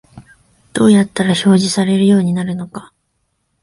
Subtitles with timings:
[0.73, 2.91] どうやったら表示されるようになるのか